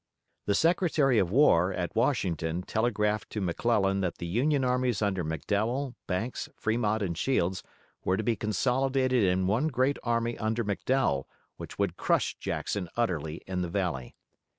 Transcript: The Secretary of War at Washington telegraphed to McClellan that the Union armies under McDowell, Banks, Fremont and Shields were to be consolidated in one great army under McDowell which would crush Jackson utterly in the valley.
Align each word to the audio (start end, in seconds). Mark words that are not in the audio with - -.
The 0.47 0.55
Secretary 0.55 1.19
of 1.19 1.29
War 1.29 1.71
at 1.71 1.95
Washington 1.95 2.63
telegraphed 2.63 3.29
to 3.29 3.39
McClellan 3.39 4.01
that 4.01 4.17
the 4.17 4.25
Union 4.25 4.63
armies 4.65 4.99
under 4.99 5.23
McDowell, 5.23 5.93
Banks, 6.07 6.49
Fremont 6.55 7.03
and 7.03 7.15
Shields 7.15 7.61
were 8.03 8.17
to 8.17 8.23
be 8.23 8.35
consolidated 8.35 9.23
in 9.23 9.45
one 9.45 9.67
great 9.67 9.99
army 10.01 10.35
under 10.39 10.63
McDowell 10.63 11.25
which 11.57 11.77
would 11.77 11.97
crush 11.97 12.35
Jackson 12.39 12.89
utterly 12.97 13.43
in 13.45 13.61
the 13.61 13.69
valley. 13.69 14.15